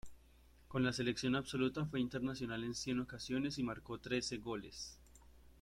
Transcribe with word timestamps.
Con 0.67 0.83
la 0.83 0.93
selección 0.93 1.35
absoluta 1.35 1.85
fue 1.85 1.99
internacional 2.01 2.63
en 2.63 2.73
cien 2.73 2.99
ocasiones 3.01 3.59
y 3.59 3.63
marcó 3.63 3.99
trece 3.99 4.37
goles. 4.37 4.97